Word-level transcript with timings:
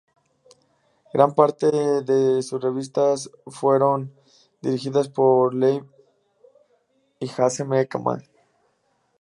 Gran 1.13 1.35
parte 1.35 1.67
de 1.69 2.41
sus 2.41 2.59
revistas 2.59 3.29
fueron 3.45 4.11
dirigidas 4.59 5.09
por 5.09 5.53
Leif 5.53 5.83
Amble-Næss 5.83 5.97
y 7.19 7.29
Hasse 7.39 7.63
Ekman. 7.79 8.23